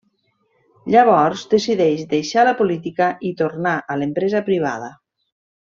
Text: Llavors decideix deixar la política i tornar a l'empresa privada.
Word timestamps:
Llavors 0.95 1.43
decideix 1.51 2.01
deixar 2.15 2.47
la 2.49 2.55
política 2.63 3.13
i 3.29 3.35
tornar 3.43 3.75
a 3.93 3.99
l'empresa 4.03 4.43
privada. 4.51 4.93